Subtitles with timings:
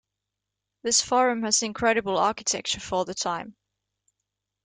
[0.81, 3.55] This forum has incredible architecture for the time.